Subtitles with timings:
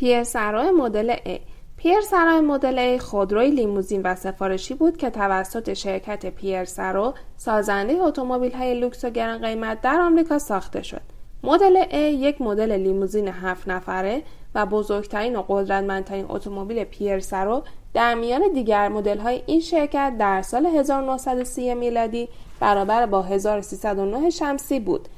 [0.00, 1.40] پیرس ارو مدل A
[1.76, 7.92] پیرس ارو مدل A خودروی لیموزین و سفارشی بود که توسط شرکت پیرس ارو سازنده
[8.02, 11.00] اتومبیل های لوکس و گران قیمت در آمریکا ساخته شد.
[11.42, 14.22] مدل A یک مدل لیموزین هفت نفره
[14.54, 17.62] و بزرگترین و قدرتمندترین اتومبیل پیرس ارو
[17.94, 22.28] در میان دیگر مدل های این شرکت در سال 1930 میلادی
[22.60, 25.08] برابر با 1309 شمسی بود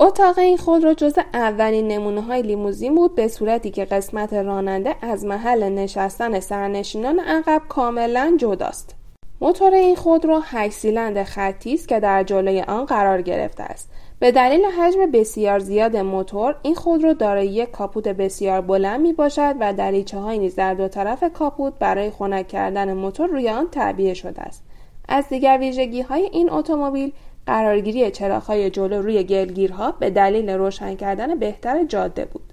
[0.00, 5.24] اتاق این خودرو جز اولین نمونه های لیموزین بود به صورتی که قسمت راننده از
[5.24, 8.94] محل نشستن سرنشینان عقب کاملا جداست.
[9.40, 13.90] موتور این خودرو 8 سیلندر خطی است که در جلوی آن قرار گرفته است.
[14.18, 19.54] به دلیل حجم بسیار زیاد موتور این خودرو دارای یک کاپوت بسیار بلند می باشد
[19.60, 24.14] و دریچه های نیز در دو طرف کاپوت برای خنک کردن موتور روی آن تعبیه
[24.14, 24.62] شده است.
[25.08, 27.12] از دیگر ویژگی های این اتومبیل
[27.46, 32.52] قرارگیری چراغهای جلو روی گلگیرها به دلیل روشن کردن بهتر جاده بود.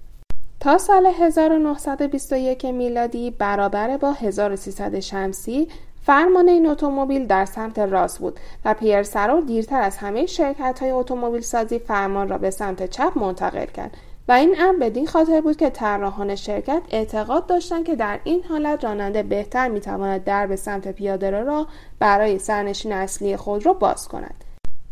[0.59, 5.67] تا سال 1921 میلادی برابر با 1300 شمسی
[6.05, 11.41] فرمان این اتومبیل در سمت راست بود و پیرسرو دیرتر از همه شرکت های اتومبیل
[11.41, 15.70] سازی فرمان را به سمت چپ منتقل کرد و این امر بدین خاطر بود که
[15.70, 21.29] طراحان شرکت اعتقاد داشتند که در این حالت راننده بهتر می‌تواند در به سمت پیاده
[21.29, 21.67] را
[21.99, 24.43] برای سرنشین اصلی خود را باز کند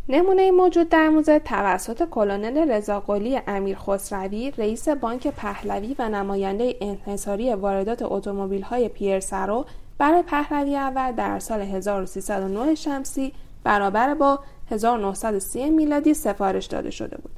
[0.08, 7.54] نمونه موجود در موزه توسط کلونل رضاقلی امیر خسروی رئیس بانک پهلوی و نماینده انحصاری
[7.54, 9.66] واردات اتومبیل‌های پیرسرو
[9.98, 13.32] برای پهلوی اول در سال 1309 شمسی
[13.64, 17.32] برابر با 1930 میلادی سفارش داده شده بود.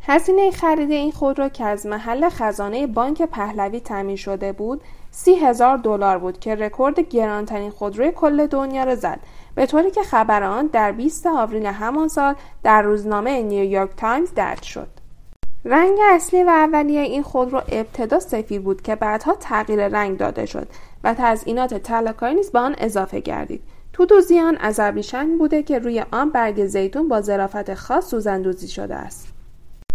[0.00, 5.76] هزینه خرید این خودرو که از محل خزانه بانک پهلوی تامین شده بود سی هزار
[5.76, 9.20] دلار بود که رکورد گرانترین خودروی کل دنیا را زد
[9.54, 14.62] به طوری که خبر آن در 20 آوریل همان سال در روزنامه نیویورک تایمز درج
[14.62, 14.88] شد.
[15.64, 20.68] رنگ اصلی و اولیه این خودرو ابتدا سفید بود که بعدها تغییر رنگ داده شد
[21.04, 23.62] و تزئینات طلاکاری نیز به آن اضافه گردید.
[23.92, 28.94] تودوزی آن از ابریشم بوده که روی آن برگ زیتون با ظرافت خاص سوزندوزی شده
[28.94, 29.37] است.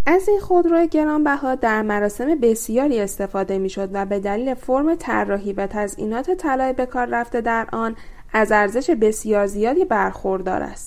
[0.05, 5.67] از این خودرو گرانبها در مراسم بسیاری استفاده می‌شد و به دلیل فرم طراحی و
[5.67, 7.95] تزئینات طلای به کار رفته در آن
[8.33, 10.73] از ارزش بسیار زیادی برخوردار است.